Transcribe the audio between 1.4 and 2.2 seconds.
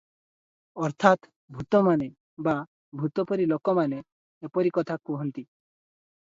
ଭୂତମାନେ